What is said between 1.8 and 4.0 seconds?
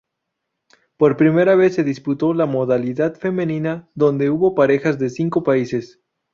disputó la modalidad femenina,